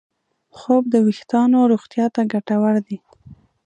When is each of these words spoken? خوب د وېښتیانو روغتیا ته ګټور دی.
خوب 0.57 0.83
د 0.89 0.95
وېښتیانو 1.05 1.59
روغتیا 1.71 2.05
ته 2.15 2.21
ګټور 2.31 2.75
دی. 2.87 2.97